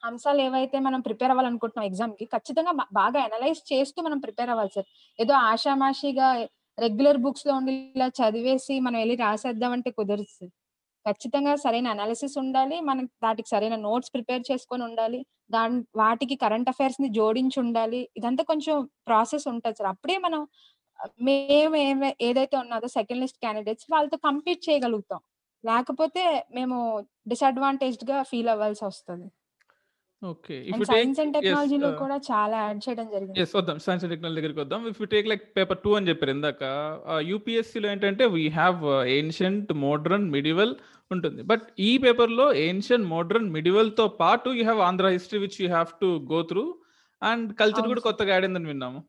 అంశాలు 0.04 0.40
ఏవైతే 0.40 0.78
మనం 0.78 1.00
ప్రిపేర్ 1.00 1.30
అవ్వాలనుకుంటున్నాం 1.30 1.90
ఎగ్జామ్కి 1.90 2.24
ఖచ్చితంగా 2.24 2.72
బాగా 2.92 3.20
అనలైజ్ 3.20 3.72
చేస్తూ 3.72 4.02
మనం 4.02 4.18
ప్రిపేర్ 4.18 4.50
అవ్వాలి 4.50 4.70
సార్. 4.74 4.86
ఏదో 5.20 5.34
ఆషామాషిగా 5.34 6.34
రెగ్యులర్ 6.78 7.16
బుక్స్లో 7.16 7.54
ఉండి 7.54 7.72
ఇలా 7.72 8.06
చదివేసి 8.06 8.80
మనం 8.80 8.98
వెళ్ళి 8.98 9.16
రాసేద్దాం 9.16 9.72
అంటే 9.72 9.90
కుదరదు 9.90 10.22
సార్. 10.22 10.50
ఖచ్చితంగా 11.08 11.56
సరైన 11.56 11.88
అనాలిసిస్ 11.88 12.38
ఉండాలి. 12.38 12.80
మనం 12.80 13.08
వాటికి 13.22 13.48
సరైన 13.48 13.74
నోట్స్ 13.74 14.10
ప్రిపేర్ 14.14 14.42
చేసుకొని 14.52 14.84
ఉండాలి. 14.84 15.26
దాని 15.50 15.84
వాటికి 15.96 16.36
కరెంట్ 16.36 16.68
అఫైర్స్ని 16.68 17.08
జోడించి 17.08 17.60
ఉండాలి. 17.60 18.08
ఇదంతా 18.16 18.44
కొంచెం 18.44 18.88
ప్రాసెస్ 19.06 19.48
ఉంటుంది 19.48 19.76
సార్. 19.76 19.90
అప్పుడే 19.90 20.18
మనం 20.18 20.46
మేము 21.22 21.76
ఏదైతే 22.20 22.56
ఉన్నదో 22.56 22.88
సెకండ్ 22.88 23.20
లిస్ట్ 23.20 23.38
క్యాండిడేట్స్ 23.38 23.86
వాళ్ళతో 23.90 24.16
కంపీట్ 24.16 24.70
చేయగలుగుతాం. 24.70 25.20
లేకపోతే 25.64 26.24
మేము 26.58 26.78
డిసడ్వాంటేజ్డ్గా 27.32 28.18
ఫీల్ 28.32 28.50
అవ్వాల్సి 28.54 28.84
వస్తుంది 28.90 29.28
ఓకే 30.22 30.56
ఇఫ్ 30.70 30.82
సైన్స్ 30.88 31.20
అండ్ 31.22 31.32
టెక్నాలజీలో 31.36 31.88
కూడా 32.00 32.16
చాలా 32.28 32.56
యాడ్ 32.64 32.80
చేయడం 32.84 33.06
జరిగింది. 33.14 33.38
ఎస్ 33.44 33.54
వద్దాం. 33.58 33.78
సైన్స్ 33.84 34.02
అండ్ 34.04 34.12
టెక్నాలజీ 34.14 34.36
దగ్గరికి 34.38 34.60
వద్దాం. 34.62 34.82
If 34.90 34.98
you 35.00 35.06
take 35.14 35.28
like 35.30 35.42
paper 35.56 35.80
two 35.84 35.92
అని 35.98 36.08
చెప్పారు 36.10 36.32
ఇందాక 36.36 36.62
యూపీఎస్సీలో 37.30 37.88
ఏంటంటే 37.92 38.26
we 38.36 38.44
have 38.58 38.78
ancient 39.16 39.72
modern 39.86 40.26
medieval 40.36 40.74
ఉంటుంది. 41.10 41.42
బట్ 41.50 41.64
ఈ 41.88 41.90
పేపర్లో 42.04 42.46
ఏన్షియంట్ 42.68 43.08
మోడ్రన్ 43.14 43.48
మిడివల్తో 43.56 44.06
పాటు 44.22 44.50
you 44.58 44.62
have 44.68 44.82
Andhra 44.88 45.10
history 45.16 45.40
which 45.46 45.58
you 45.62 45.68
have 45.74 45.90
to 46.04 46.10
go 46.32 46.40
through 46.52 46.64
and 47.22 47.48
culture 47.62 47.88
కూడా. 47.92 48.04
కొత్తగా 48.08 48.32
యాడ్ 48.34 48.46
అయిందని 48.48 48.70
విన్నాము. 48.72 49.00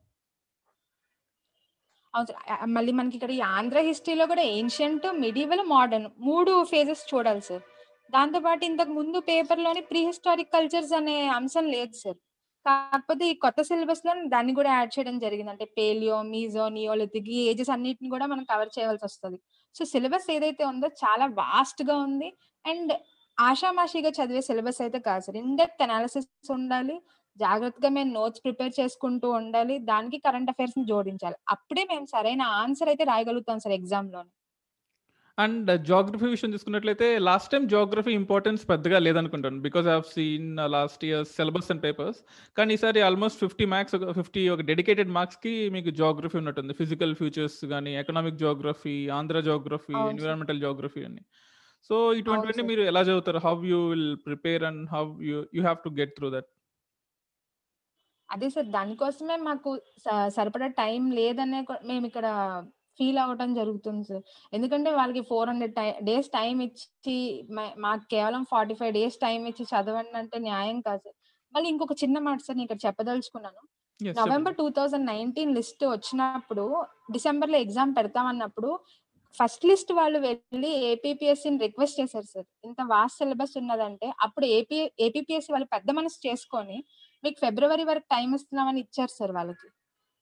మళ్ళీ 2.75 2.91
మనకి 2.97 3.15
ఇక్కడ 3.17 3.31
ఈ 3.37 3.39
ఆంధ్ర 3.57 3.79
హిస్టరీలో 3.87 4.25
కూడా 4.31 4.43
ఏన్షియంట్ 4.57 5.05
మిడివల్ 5.23 5.63
మోడర్న్ 5.73 6.07
మూడు 6.27 6.51
ఫేజెస్ 6.71 7.03
చూడాలి 7.11 7.41
సార్. 7.47 7.63
దాంతో 8.15 8.39
పాటు 8.45 8.63
ఇంతకు 8.69 8.91
ముందు 8.99 9.17
పేపర్లోని 9.29 9.81
ప్రీ 9.91 10.01
హిస్టారిక్ 10.09 10.51
కల్చర్స్ 10.55 10.93
అనే 10.99 11.15
అంశం 11.37 11.65
లేదు 11.75 11.95
సార్. 12.03 12.19
కాకపోతే 12.65 13.23
ఈ 13.31 13.33
కొత్త 13.45 13.61
సిలబస్లో 13.69 14.11
దాన్ని 14.33 14.53
కూడా 14.59 14.69
యాడ్ 14.77 14.91
చేయడం 14.95 15.15
జరిగింది. 15.25 15.51
అంటే 15.53 15.65
పేలియో 15.77 16.17
మీజో 16.33 16.65
నియోలిథిక్ 16.77 17.29
ఈ 17.37 17.39
ఏజెస్ 17.51 17.71
అన్నిటిని 17.75 18.09
కూడా 18.15 18.25
మనం 18.33 18.43
కవర్ 18.51 18.71
చేయవలసి 18.77 19.05
వస్తుంది. 19.09 19.39
సో 19.75 19.83
సిలబస్ 19.93 20.29
ఏదైతే 20.35 20.63
ఉందో 20.73 20.87
చాలా 21.03 21.25
వాస్ట్గా 21.41 21.95
ఉంది. 22.07 22.29
అండ్ 22.65 22.93
ఆషామాషిగా 23.37 24.09
చదివే 24.19 24.41
సిలబస్ 24.49 24.81
అయితే 24.85 24.99
కాదు 25.09 25.23
సార్. 25.27 25.37
ఇన్ 25.43 25.57
డెప్త్ 25.61 25.83
అనాలిసిస్ 25.87 26.29
ఉండాలి. 26.57 26.97
జాగ్రత్తగా 27.37 27.89
మేము 27.89 28.13
నోట్స్ 28.13 28.41
ప్రిపేర్ 28.45 28.73
చేసుకుంటూ 28.79 29.29
ఉండాలి. 29.31 29.77
దానికి 29.79 30.17
కరెంట్ 30.17 30.51
అఫైర్స్ని 30.51 30.85
జోడించాలి. 30.85 31.37
అప్పుడే 31.49 31.83
మేము 31.91 32.05
సరైన 32.05 32.41
ఆన్సర్ 32.41 32.91
అయితే 32.93 33.03
రాయగలుగుతాం 33.03 33.59
సార్ 33.59 33.75
ఎగ్జామ్లో 33.81 34.23
అండ్ 35.37 35.69
జాగ్రఫీ 35.89 36.25
విషయం 36.25 36.51
తీసుకున్నట్లయితే 36.51 37.05
లాస్ట్ 37.27 37.51
టైం 37.51 37.63
జాగ్రఫీ 37.67 38.11
ఇంపార్టెన్స్ 38.13 38.69
పెద్దగా 38.71 38.97
లేదనుకుంటాను. 38.99 39.61
Because 39.61 39.87
I 39.87 39.89
have 39.89 40.03
seen 40.15 40.49
last 40.73 41.05
year 41.05 41.25
syllabus 41.25 41.71
and 41.71 41.83
papers. 41.83 42.19
కానీ 42.57 42.73
ఈసారి 42.73 43.01
ఆల్మోస్ట్ 43.01 43.39
ఫిఫ్టీ 43.39 43.65
మార్క్స్ 43.65 43.95
ఫిఫ్టీ 44.19 44.49
ఒక 44.55 44.61
డెడికేటెడ్ 44.61 45.11
మార్క్స్కి 45.17 45.53
మీకు 45.75 45.89
జాగ్రఫీ 45.89 46.37
ఉన్నట్టుంది. 46.37 46.73
ఫిజికల్ 46.73 47.15
ఫ్యూచర్స్ 47.15 47.65
కానీ 47.65 47.93
economic 48.01 48.37
geography 48.45 48.95
Andhra 49.19 49.39
geography. 49.49 49.95
Environmental 50.13 50.61
geography 50.61 51.03
అని. 51.03 51.23
సో 51.89 52.13
ఇటువంటివన్నీ. 52.13 52.65
మీరు 52.71 52.81
ఎలా 52.91 53.01
చదువుతారు? 53.01 53.37
How 53.37 53.55
you 53.71 53.89
will 53.93 54.17
prepare 54.27 54.63
and 54.63 54.83
how 54.95 55.05
you 55.29 55.39
you 55.55 55.61
have 55.61 55.81
to 55.85 55.91
get 56.01 56.13
through 56.19 56.29
that 56.35 56.49
అదే 58.35 58.47
సార్ 58.53 58.69
దానికోసమే 58.77 59.35
మాకు 59.49 59.69
సరిపడా 60.37 60.67
టైం 60.81 61.01
లేదనే 61.19 61.59
మేము 61.89 62.05
ఇక్కడ 62.09 62.27
ఫీల్ 62.97 63.19
అవ్వటం 63.23 63.49
జరుగుతుంది 63.59 64.03
సార్. 64.09 64.23
ఎందుకంటే 64.55 64.89
వాళ్ళకి 64.99 65.21
ఫోర్ 65.29 65.49
హండ్రెడ్ 65.51 65.75
డేస్ 66.09 66.27
టైం 66.37 66.55
ఇచ్చి 66.67 67.15
మాకు 67.85 68.03
కేవలం 68.15 68.43
ఫార్టీ 68.51 68.75
ఫైవ్ 68.79 68.91
డేస్ 68.99 69.17
టైం 69.25 69.39
ఇచ్చి 69.51 69.63
చదవండి 69.71 70.17
అంటే 70.21 70.39
న్యాయం 70.49 70.79
కాదు 70.87 71.01
సార్. 71.05 71.17
మళ్ళీ 71.53 71.67
ఇంకొక 71.73 71.95
చిన్న 72.03 72.17
మాట 72.27 72.39
సార్ 72.47 72.57
నేను 72.59 72.67
ఇక్కడ 72.67 72.81
చెప్పదలుచుకున్నాను. 72.87 73.61
November 74.19 74.55
two 74.59 74.67
thousand 74.77 75.07
nineteen 75.13 75.55
list 75.57 75.83
వచ్చినప్పుడు 75.95 76.65
డిసెంబర్లో 77.15 77.57
ఎగ్జామ్ 77.65 77.91
పెడతామన్నప్పుడు 77.97 78.69
ఫస్ట్ 79.35 79.63
లిస్ట్ 79.69 79.91
వాళ్ళు 79.99 80.17
వెళ్ళి 80.25 80.71
ఏపీపీఎస్సీని 80.91 81.59
రిక్వెస్ట్ 81.65 81.97
చేశారు 82.01 82.27
సార్. 82.33 82.47
ఇంత 82.67 82.81
వాస్ట్ 82.93 83.19
సిలబస్ 83.21 83.55
ఉన్నదంటే 83.61 84.07
అప్పుడు 84.25 84.45
ఏపీ 84.57 84.77
ఏపీపీఎస్సీ 85.05 85.51
వాళ్ళు 85.55 85.67
పెద్ద 85.75 85.91
మనసు 85.99 86.19
చేసుకొని 86.27 86.77
మీకు 87.23 87.37
ఫిబ్రవరి 87.43 87.83
వరకు 87.89 88.07
టైం 88.15 88.29
ఇస్తున్నామని 88.37 88.79
ఇచ్చారు 88.85 89.13
సార్ 89.19 89.33
వాళ్ళకి. 89.37 89.67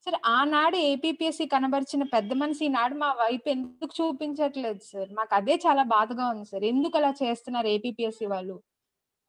సార్ 0.06 0.18
ఆనాడు 0.38 0.78
ఏపీపీఎస్సీ 0.92 1.46
కనబరిచిన 1.54 2.04
పెద్ద 2.16 2.32
మనిషి 2.42 2.64
ఈనాడు 2.68 2.96
మా 3.04 3.10
వైపు 3.24 3.48
ఎందుకు 3.56 3.94
చూపించట్లేదు 4.00 4.82
సార్? 4.92 5.10
మాకు 5.20 5.34
అదే 5.40 5.56
చాలా 5.66 5.84
బాధగా 5.96 6.26
ఉంది 6.34 6.48
సార్. 6.52 6.66
ఎందుకు 6.74 6.98
అలా 7.00 7.12
చేస్తున్నారు 7.24 7.68
ఏపీపీఎస్సీ 7.76 8.28
వాళ్ళు? 8.36 8.56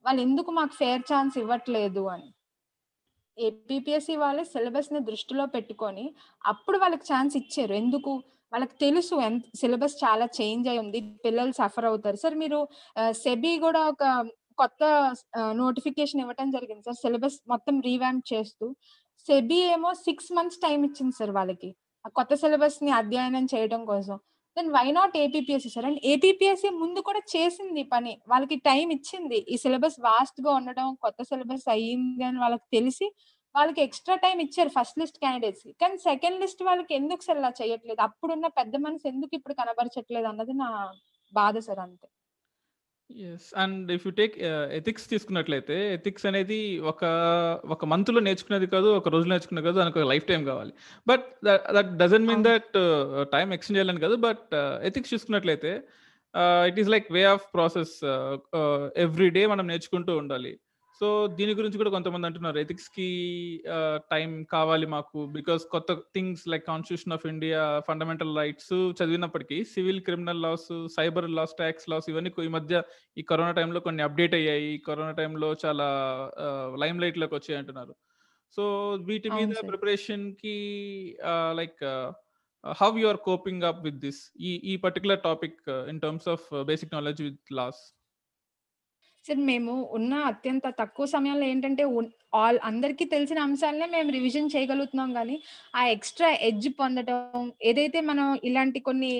వాళ్ళు 0.05 0.21
ఎందుకు 0.27 0.51
మాకు 0.59 0.75
ఫేర్ 0.81 1.03
ఛాన్స్ 1.13 1.35
ఇవ్వట్లేదు 1.43 2.05
అని. 2.15 2.29
ఏపీపీఎస్సీ 3.39 4.15
వాళ్ళు 4.25 4.43
సిలబస్ని 4.53 5.01
దృష్టిలో 5.11 5.45
పెట్టుకొని 5.57 6.07
అప్పుడు 6.45 6.79
వాళ్ళకి 6.83 7.07
ఛాన్స్ 7.13 7.35
ఇచ్చారు. 7.43 7.75
ఎందుకు? 7.83 8.13
వాళ్ళకి 8.53 8.77
తెలుసు 8.85 9.15
ఎంత 9.29 9.45
సిలబస్ 9.61 9.97
చాలా 10.05 10.27
చేంజ్ 10.39 10.67
అయి 10.73 10.81
ఉంది. 10.85 11.01
పిల్లలు 11.27 11.53
సఫర్ 11.61 11.87
అవుతారు. 11.91 12.19
సార్ 12.25 12.37
మీరు 12.43 12.59
సెబీ 13.25 13.53
కూడా 13.67 13.83
ఒక 13.93 14.05
కొత్త 14.61 14.83
నోటిఫికేషన్ 15.63 16.21
ఇవ్వటం 16.25 16.49
జరిగింది 16.57 16.85
సార్. 16.89 16.99
సిలబస్ 17.05 17.39
మొత్తం 17.53 17.75
రీవ్యాంప్ 17.89 18.25
చేస్తూ. 18.33 18.67
సెబీ 19.29 19.59
ఏమో 19.75 19.91
సిక్స్ 20.07 20.31
మంత్స్ 20.39 20.61
టైం 20.67 20.81
ఇచ్చింది 20.89 21.15
సార్ 21.21 21.33
వాళ్ళకి 21.39 21.71
ఆ 22.05 22.09
కొత్త 22.19 22.35
సిలబస్ని 22.43 22.91
అధ్యయనం 23.01 23.45
చేయడం 23.53 23.83
కోసం. 23.93 24.17
Then 24.57 24.71
why 24.79 24.87
not 24.97 25.15
APPSC 25.25 25.71
sir? 25.75 25.87
And 25.91 26.01
APPSC 26.13 26.71
ముందు 26.83 27.01
కూడా 27.09 27.21
చేసింది 27.35 27.83
పని. 27.95 28.13
వాళ్ళకి 28.33 28.57
టైం 28.69 28.87
ఇచ్చింది. 28.97 29.39
ఈ 29.53 29.57
సిలబస్ 29.65 29.99
వాస్ట్గా 30.09 30.51
ఉండడం 30.61 30.89
కొత్త 31.05 31.19
సిలబస్ 31.31 31.67
అయ్యింది 31.77 32.25
అని 32.31 32.41
వాళ్ళకి 32.45 32.67
తెలిసి 32.77 33.07
వాళ్ళకి 33.55 33.81
ఎక్స్ట్రా 33.87 34.15
టైం 34.25 34.39
ఇచ్చారు 34.45 34.71
ఫస్ట్ 34.77 34.99
లిస్ట్ 35.01 35.19
క్యాండిడేట్స్ 35.25 35.67
కానీ 35.83 35.97
సెకండ్ 36.09 36.39
లిస్ట్ 36.43 36.63
వాళ్ళకి 36.69 36.93
ఎందుకు 37.01 37.23
సార్ 37.27 37.39
ఇలా 37.43 37.51
చేయట్లేదు? 37.61 38.01
అప్పుడున్న 38.09 38.47
పెద్ద 38.61 38.75
మనసు 38.87 39.07
ఎందుకు 39.13 39.35
ఇప్పుడు 39.39 39.55
కనబరచట్లేదు 39.61 40.29
అన్నది 40.33 40.55
నా 40.63 40.69
బాధ 41.33 41.57
సార్ 41.69 41.81
అంతే. 41.87 42.07
Yes 43.21 43.55
and 43.57 43.93
if 43.93 44.07
you 44.07 44.13
take 44.13 44.39
ethics 44.73 45.11
తీసుకున్నట్లయితే 45.11 45.95
ఎథిక్స్ 45.95 46.27
అనేది 46.27 46.81
ఒక 46.81 47.05
ఒక 47.65 47.85
మంత్లో 47.85 48.21
నేర్చుకునేది 48.21 48.67
కాదు 48.67 48.87
ఒక 48.87 49.09
రోజులో 49.09 49.31
నేర్చుకునేది 49.31 49.67
కాదు 49.67 49.79
దానికి 49.79 49.99
ఒక 49.99 50.09
లైఫ్ 50.09 50.25
టైం 50.25 50.45
కావాలి 50.45 50.73
but 51.07 51.27
that 51.45 51.97
doesn't 51.97 52.27
mean. 52.27 52.45
That 52.45 52.73
time 53.33 53.53
extend 53.53 53.79
చేయాలని 53.79 54.01
కాదు 54.01 54.17
బట్ 54.17 54.55
ఎథిక్స్ 54.83 55.15
చూసుకున్నట్లయితే 55.15 55.83
it 56.69 56.81
is 56.81 56.89
like 56.89 57.13
way 57.13 57.25
of 57.25 57.55
process 57.55 58.05
every 58.97 59.31
day 59.31 59.47
మనం 59.47 59.67
నేర్చుకుంటూ 59.67 60.17
ఉండాలి 60.17 60.59
సో 61.03 61.09
దీని 61.39 61.53
గురించి 61.59 61.79
కూడా 61.79 61.91
కొంతమంది 61.91 62.27
అంటున్నారు. 62.27 62.59
ఎథిక్స్కి 62.59 63.07
టైం 64.13 64.31
కావాలి 64.53 64.87
మాకు. 64.87 65.27
బికాస్ 65.37 65.63
కొత్త 65.73 65.93
things 66.17 66.49
like 66.49 66.65
constitution 66.67 67.15
of 67.17 67.25
India 67.27 67.63
fundamental 67.89 68.37
rights 68.37 68.75
చదివినప్పటికీ 68.99 69.65
civil 69.65 70.01
criminal 70.01 70.43
laws 70.43 70.69
cyber 70.97 71.31
laws 71.31 71.55
tax 71.61 71.89
laws 71.91 72.07
ఇవన్నీ 72.09 72.33
ఈ 72.45 72.49
మధ్య 72.49 72.83
ఈ 73.19 73.23
కరోనా 73.23 73.51
టైంలో 73.51 73.81
కొన్ని 73.81 74.03
అప్డేట్ 74.03 74.35
అయ్యాయి. 74.35 74.79
కరోనా 74.87 75.11
టైంలో 75.11 75.49
చాలా 75.65 75.89
లైమ్ 76.83 77.01
లైట్లోకి 77.01 77.35
వచ్చాయి 77.35 77.59
అంటున్నారు. 77.59 77.95
సో 78.57 78.65
వీటి 79.09 79.31
మీద. 79.31 79.49
ప్రిపరేషన్కి 79.69 80.57
like 81.53 81.83
how 82.83 82.91
you 82.99 83.07
are 83.07 83.17
coping 83.17 83.63
up 83.63 83.83
with 83.85 83.97
this 83.97 84.23
ఈ 84.41 84.53
ఈ 84.65 84.77
particular 84.77 85.21
topic 85.21 85.59
in 85.89 86.01
terms 86.01 86.29
of 86.29 86.47
basic 86.65 86.95
knowledge 86.95 87.23
with 87.23 87.53
laws 87.53 87.83
sir 89.25 89.41
మేము 89.51 89.73
ఉన్న 89.97 90.15
అత్యంత 90.31 90.67
తక్కువ 90.79 91.05
సమయంలో 91.13 91.45
ఏంటంటే 91.51 91.83
ఆల్ 92.41 92.59
అందరికీ 92.71 93.05
తెలిసిన 93.13 93.39
అంశాలనే 93.47 93.87
మేము 93.95 94.11
రివిజన్ 94.17 94.49
చేయగలుగుతున్నాం 94.55 95.11
కానీ 95.19 95.37
ఆ 95.75 95.83
ఎక్స్ట్రా 95.95 96.29
ఎడ్జ్ 96.49 96.69
పొందడం 96.81 97.45
ఏదైతే 97.71 97.99
మనం 98.11 98.27
ఇలాంటి 98.49 98.81
కొన్ని 98.89 99.13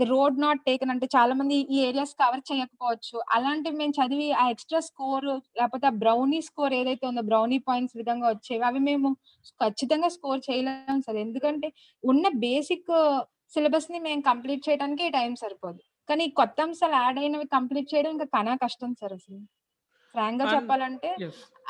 ద 0.00 0.08
రోడ్ 0.12 0.38
నాట్ 0.44 0.60
టేకన్ 0.68 0.92
అంటే 0.94 1.06
చాలా 1.14 1.34
మంది 1.40 1.56
ఈ 1.74 1.78
ఏరియాస్ 1.88 2.14
కవర్ 2.22 2.42
చేయకపోవచ్చు 2.50 3.16
అలాంటివి 3.36 3.76
మేము 3.82 3.94
చదివి 3.98 4.28
ఆ 4.42 4.44
ఎక్స్ట్రా 4.54 4.80
స్కోర్ 4.88 5.26
లేకపోతే 5.58 5.86
ఆ 5.90 5.94
బ్రౌనీ 6.02 6.40
స్కోర్ 6.48 6.74
ఏదైతే 6.80 7.06
ఉందో 7.10 7.24
బ్రౌనీ 7.30 7.58
పాయింట్స్ 7.68 7.96
విధంగా 8.00 8.28
వచ్చేవి 8.34 8.64
అవి 8.70 8.82
మేము 8.90 9.10
ఖచ్చితంగా 9.60 10.10
స్కోర్ 10.16 10.42
చేయలేము 10.48 11.00
సార్. 11.06 11.20
ఎందుకంటే 11.26 11.70
ఉన్న 12.04 12.26
బేసిక్ 12.46 12.92
సిలబస్ని 13.52 13.98
మేము 14.08 14.22
కంప్లీట్ 14.30 14.66
చేయడానికి 14.68 15.04
టైం 15.16 15.32
సరిపోదు. 15.42 15.80
కానీ 16.08 16.24
కొత్త 16.38 16.58
అంశాలు 16.66 16.96
యాడ్ 17.02 17.18
అయినవి 17.22 17.46
కంప్లీట్ 17.56 17.92
చేయడం 17.92 18.10
ఇంకా 18.16 18.28
కనా 18.36 18.54
కష్టం 18.64 18.90
సార్ 19.00 19.14
అసలు. 19.18 19.40
ఫ్రాంక్గా 20.14 20.46
చెప్పాలంటే 20.54 21.10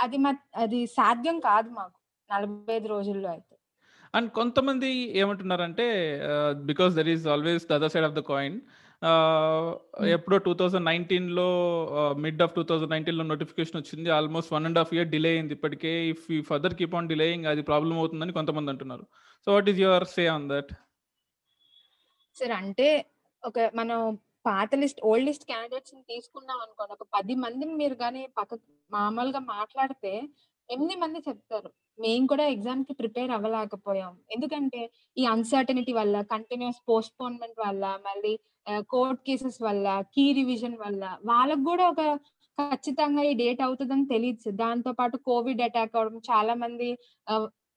అది 0.05 0.17
మా 0.25 0.31
అది 0.62 0.81
సాధ్యం 0.97 1.37
కాదు 1.49 1.69
మాకు 1.79 1.97
నలభై 2.31 2.75
ఐదు 2.79 2.88
రోజుల్లో 2.95 3.29
అయితే. 3.35 3.55
అండ్ 4.14 4.29
కొంతమంది 4.38 4.88
ఏమంటున్నారంటే 5.23 5.87
because 6.71 6.93
there 6.99 7.11
is 7.14 7.25
always 7.35 7.64
the 7.71 7.79
other 7.79 7.93
side 7.95 8.07
of 8.09 8.17
the 8.19 8.23
coin 8.33 8.57
ఎప్పుడో 10.17 10.37
టూ 10.45 10.53
థౌజండ్ 10.61 10.87
నైన్టీన్లో 10.91 11.49
మిడ్ 12.25 12.43
ఆఫ్ 12.45 12.53
టూ 12.59 12.62
థౌజండ్ 12.69 12.93
నైన్టీన్లో 12.95 13.25
నోటిఫికేషన్ 13.33 13.79
వచ్చింది. 13.81 14.09
Almost 14.19 14.53
one 14.55 14.67
and 14.69 14.79
half 14.81 14.93
year 14.97 15.11
delay 15.14 15.31
అయింది 15.37 15.55
ఇప్పటికే. 15.59 15.93
ఇఫ్ 16.12 16.25
ఈ 16.37 16.38
ఫర్దర్ 16.50 16.76
కీప్ 16.79 16.95
ఆన్ 17.00 17.11
డిలేయింగ్ 17.12 17.49
అది 17.53 17.62
ప్రాబ్లం 17.71 17.97
అవుతుందని 18.03 18.37
కొంతమంది 18.38 18.73
అంటున్నారు. 18.75 19.05
So 19.47 19.49
what 19.57 19.69
is 19.73 19.81
your 19.85 20.07
say 20.14 20.25
on 20.37 20.47
that? 20.55 20.71
Sir 22.37 22.55
అంటే 22.62 22.88
ఒక 23.45 23.59
మనం 23.75 23.99
పాత 24.49 24.71
లిస్ట్ 24.83 25.01
ఓల్డ్ 25.09 25.27
లిస్ట్ 25.29 25.47
క్యాండిడేట్స్ 25.51 25.95
తీసుకున్నాం 26.13 26.59
అనుకోండి 26.65 26.93
ఒక 26.97 27.05
పది 27.17 27.35
మందిని 27.45 27.75
మీరు 27.83 27.97
కానీ 28.03 28.23
పక్క 28.39 28.59
మామూలుగా 28.91 29.41
మాట్లాడితే 29.55 30.13
ఎనిమిది 30.69 30.97
మంది 31.03 31.19
చెప్తారు? 31.29 31.71
మేము 31.99 32.25
కూడా 32.33 32.45
ఎగ్జామ్కి 32.55 32.93
ప్రిపేర్ 33.01 33.31
అవ్వలేకపోయాం. 33.37 34.13
ఎందుకంటే 34.35 34.81
ఈ 35.17 35.25
అన్సర్టనిటీ 35.35 35.93
వల్ల 36.01 36.17
కంటిన్యూస్ 36.35 36.81
పోస్ట్పోన్మెంట్ 36.91 37.59
వల్ల 37.67 37.85
మళ్ళీ 38.09 38.33
కోర్ట్ 38.93 39.21
కేసెస్ 39.29 39.59
వల్ల 39.69 39.87
కీ 40.15 40.25
రివిజన్ 40.41 40.79
వల్ల 40.85 41.03
వాళ్ళకు 41.33 41.65
కూడా 41.71 41.85
ఒక 41.93 42.03
ఖచ్చితంగా 42.59 43.23
ఈ 43.31 43.33
డేట్ 43.43 43.61
అవుతుందని 43.67 44.07
తెలియదు. 44.15 44.51
దాంతో 44.63 44.91
పాటు 44.99 45.17
కోవిడ్ 45.29 45.63
అటాక్ 45.67 45.97
అవడం 45.99 46.19
చాలా 46.31 46.55
మంది 46.65 46.89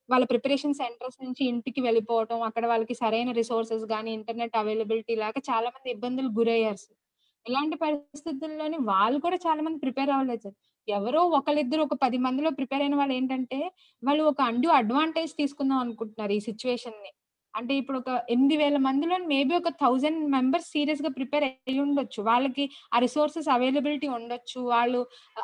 వాళ్ళ 0.09 0.23
ప్రిపరేషన్ 0.25 0.77
సెంటర్స్ 0.81 1.17
నుంచి 1.25 1.41
ఇంటికి 1.45 1.81
వెళ్ళిపోవడం 1.81 2.39
అక్కడ 2.41 2.65
వాళ్ళకి 2.65 2.95
సరైన 3.01 3.31
రిసోర్సెస్ 3.31 3.85
కానీ 3.93 4.11
ఇంటర్నెట్ 4.13 4.55
అవైలబిలిటీ 4.61 5.15
లాగా 5.23 5.41
చాలా 5.49 5.69
మంది 5.75 5.89
ఇబ్బందులు 5.95 6.29
గురయ్యారు 6.39 6.79
సార్. 6.83 6.97
ఇలాంటి 7.45 7.75
పరిస్థితుల్లోని 7.83 8.77
వాళ్ళు 8.91 9.19
కూడా 9.25 9.37
చాలా 9.45 9.61
మంది 9.65 9.79
ప్రిపేర్ 9.85 10.11
అవ్వలేదు 10.15 10.43
సార్. 10.45 10.55
ఎవరో 10.87 11.21
ఒకళ్ళిద్దరు 11.37 11.81
ఒక 11.87 11.95
పది 12.03 12.17
మందిలో 12.25 12.49
ప్రిపేర్ 12.59 12.83
అయిన 12.85 12.95
వాళ్ళు 12.95 13.13
ఏంటంటే 13.13 13.59
వాళ్ళు 14.03 14.23
ఒక 14.31 14.41
అండ్యూ 14.51 14.71
అడ్వాంటేజ్ 14.79 15.33
తీసుకుందాం 15.41 15.79
అనుకుంటున్నారు 15.85 16.33
ఈ 16.37 16.41
సిచ్యువేషన్ని 16.49 17.11
అంటే 17.57 17.73
ఇప్పుడు 17.81 17.97
ఒక 17.97 18.11
ఎనిమిది 18.29 18.55
వేల 18.57 18.77
మందిలో 18.87 19.17
మేబీ 19.31 19.53
ఒక 19.55 19.69
థౌజండ్ 19.83 20.21
మెంబర్స్ 20.35 20.69
సీరియస్గా 20.75 21.09
ప్రిపేర్ 21.17 21.45
అయ్యి 21.47 21.81
ఉండొచ్చు. 21.85 22.19
వాళ్ళకి 22.29 22.65
ఆ 22.95 22.99
రిసోర్సెస్ 23.05 23.49
అవైలబిలిటీ 23.55 24.07
ఉండొచ్చు. 24.17 24.59
వాళ్ళు 24.73 25.01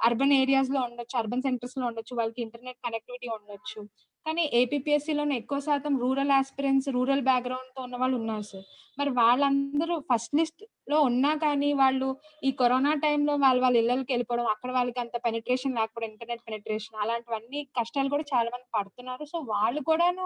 అర్బన్ 0.08 0.34
ఏరియాస్లో 0.42 0.82
ఉండొచ్చు 0.90 1.18
అర్బన్ 1.22 1.46
సెంటర్స్లో 1.48 1.86
ఉండొచ్చు 1.92 2.16
వాళ్ళకి 2.22 2.42
ఇంటర్నెట్ 2.42 2.80
కనెక్టివిటీ 2.88 3.30
ఉండొచ్చు. 3.38 3.82
కానీ 4.26 4.44
ఏపీఎస్సీ 4.60 5.14
లోనే 5.14 5.36
ఎక్కువ 5.42 5.60
శాతం 5.60 5.94
రూరల్ 6.04 6.34
ఆస్పిరెంట్స్ 6.38 6.88
రూరల్ 6.96 7.24
బ్యాక్గ్రౌండ్తో 7.30 7.82
ఉన్న 7.88 7.96
వాళ్ళు 8.02 8.16
ఉన్నారు 8.20 8.46
సార్ 8.52 8.64
మరి 8.98 9.12
వాళ్ళందరూ 9.20 9.96
ఫస్ట్ 10.10 10.36
లిస్ట్లో 10.40 10.98
ఉన్నా 11.10 11.32
కానీ 11.46 11.70
వాళ్ళు 11.82 12.08
ఈ 12.44 12.52
కరోనా 12.62 12.94
టైంలో 13.06 13.34
వాళ్ళు 13.44 13.62
వాళ్ళ 13.62 13.78
ఇళ్ళకి 13.82 14.12
వెళ్ళిపోవడం 14.14 14.48
అక్కడ 14.54 14.72
వాళ్ళకి 14.72 15.00
అంత 15.00 15.16
పెనిట్రేషన్ 15.26 15.76
లేకపోవడం 15.80 16.10
ఇంటర్నెట్ 16.12 16.44
పెనిట్రేషన్ 16.48 17.00
అలాంటివన్నీ 17.04 17.62
కష్టాలు 17.80 18.10
కూడా 18.10 18.26
చాలా 18.34 18.50
మంది 18.56 18.68
పడుతున్నారు. 18.78 19.26
సో 19.26 19.40
వాళ్ళు 19.54 19.82
కూడాను 19.90 20.26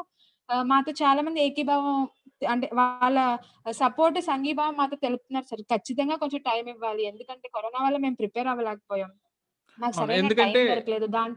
మాతో 0.62 0.92
చాలా 0.92 1.22
మంది 1.22 1.42
ఏకీభావం 1.42 2.08
అంటే 2.50 2.70
వాళ్ళ 2.74 3.38
సపోర్ట్ 3.72 4.22
సంఘీభావం 4.22 4.76
మాతో 4.78 4.96
తెలుపుతున్నారు 4.96 5.46
సార్. 5.46 5.62
ఖచ్చితంగా 5.62 6.16
కొంచెం 6.16 6.42
టైం 6.42 6.70
ఇవ్వాలి. 6.70 7.04
ఎందుకంటే 7.04 7.50
కరోనా 7.56 7.86
వల్ల 7.86 7.98
మేము 7.98 8.16
ప్రిపేర్ 8.16 8.48
అవ్వలేకపోయాం. 8.48 9.12
ఎందుకంటే- 10.12 10.68
దొరకలేదు. 10.68 11.36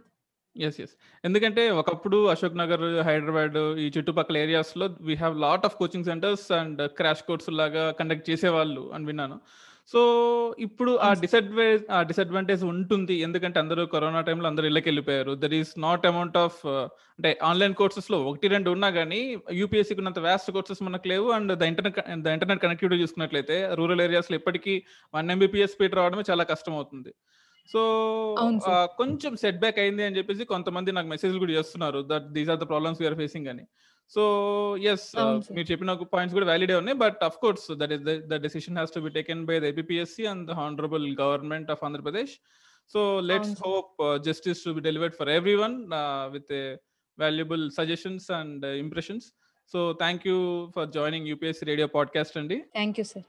ఎస్ 0.57 0.81
ఎస్ 0.81 0.91
ఎందుకంటే 1.25 1.71
ఒకప్పుడు 1.71 2.27
అశోక్ 2.27 2.57
నగర్ 2.57 3.07
హైదరాబాద్ 3.07 3.79
ఈ 3.79 3.93
చుట్టుపక్కల 3.99 4.39
ఏరియాస్లో 4.39 4.97
we 5.01 5.15
have 5.15 5.41
lot 5.41 5.65
of 5.65 5.77
coaching 5.77 6.05
centres 6.05 6.53
and 6.53 6.91
crash 6.91 7.23
course 7.23 7.51
లాగా 7.51 7.91
కండక్ట్ 7.91 8.31
చేసేవాళ్ళు 8.31 8.93
అని 8.95 9.07
విన్నాను. 9.07 9.41
సో 9.93 10.01
ఇప్పుడు 10.59 10.97
ఆ. 10.97 11.15
డిసడ్వాంటేజ్ 11.15 11.85
ఆ 11.91 12.03
డిసడ్వాంటేజ్ 12.03 12.65
ఉంటుంది. 12.65 13.15
ఎందుకంటే 13.17 13.59
అందరూ 13.61 13.87
కరోనా 13.87 14.21
టైంలో 14.21 14.49
అందరూ 14.49 14.67
ఇళ్ళకి 14.67 14.89
వెళ్ళిపోయారు. 14.89 15.35
There 15.35 15.55
is 15.55 15.73
not 15.79 16.07
amount 16.07 16.37
of 16.37 16.61
అంటే 17.17 17.39
ఆన్లైన్ 17.43 17.75
కోర్సెస్లో 17.75 18.23
ఒకటి 18.23 18.49
రెండు 18.49 18.71
ఉన్నా 18.71 18.91
కానీ 18.91 19.21
యూపీఎస్సీకి 19.53 20.01
ఉన్నంత 20.01 20.19
వ్యాస్ట్ 20.19 20.51
కోర్సెస్ 20.51 20.83
మనకు 20.83 21.09
లేవు. 21.09 21.31
And 21.31 21.57
the 21.57 21.63
internet 21.63 21.99
the 22.23 22.27
internet 22.27 22.63
connectivity 22.63 23.03
చూసుకున్నట్లయితే 23.03 23.69
రూరల్ 23.75 24.01
ఏరియాస్లో 24.01 24.37
ఇప్పటికీ 24.37 24.77
వన్ 25.15 25.31
ఎంబీపీఎస్ 25.31 25.73
స్పీడ్ 25.73 25.95
రావడమే 25.95 26.25
చాలా 26.31 26.45
కష్టం 26.45 26.75
అవుతుంది 26.75 27.13
సో. 27.69 27.81
కొంచెం 28.97 29.37
సెట్ 29.37 29.59
బ్యాక్ 29.59 29.79
అయింది 29.79 30.05
అని 30.05 30.17
చెప్పేసి 30.17 30.45
కొంతమంది 30.45 30.93
నాకు 30.93 31.09
మెసేజ్ 31.09 31.39
కూడా 31.39 31.53
చేస్తున్నారు. 31.53 32.05
That 32.11 32.29
these 32.33 32.51
are 32.51 32.59
the 32.59 32.69
problems 32.69 33.01
we're 33.03 33.15
facing 33.15 33.47
అని. 33.47 33.65
So 34.15 34.23
yes. 34.93 35.09
మీరు 35.57 35.67
చెప్పిన 35.71 35.93
పాయింట్స్ 36.15 36.35
కూడా 36.37 36.47
వ్యాలిడే 36.47 36.77
ఉన్నాయి. 36.81 36.99
But 37.05 37.21
of 37.29 37.39
course 37.45 37.67
that 37.81 37.93
is 37.97 38.03
the 38.33 38.39
decision 38.47 38.77
has 38.77 38.95
to 38.97 39.01
be 39.01 39.11
taken 39.11 39.43
by 39.51 39.57
the 39.61 39.73
APSC 39.75 40.25
and 40.33 40.45
the 40.51 40.57
honourable 40.61 41.07
government 41.21 41.71
of 41.71 41.85
Andhra Pradesh 41.89 42.35
so 42.95 43.01
let's. 43.31 43.55
Hope 43.67 43.93
justice 44.29 44.63
to 44.65 44.71
be 44.71 44.81
delivered 44.81 45.17
for 45.21 45.31
every 45.39 45.57
one 45.65 45.77
with 46.33 46.53
valuable 47.19 47.65
suggestions 47.71 48.29
and 48.41 48.65
impressions 48.85 49.29
so 49.73 49.81
thank 49.93 50.25
you 50.27 50.39
for 50.77 50.89
joining 50.91 51.29
UPSC 51.29 51.67
radio 51.67 51.89
podcast 51.97 52.39
అండి 52.39 52.59
thank 52.79 52.99
you 53.01 53.05
sir 53.05 53.27